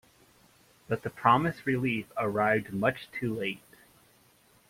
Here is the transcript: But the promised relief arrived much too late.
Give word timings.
But 0.87 1.03
the 1.03 1.11
promised 1.11 1.67
relief 1.67 2.07
arrived 2.17 2.73
much 2.73 3.11
too 3.11 3.35
late. 3.35 3.61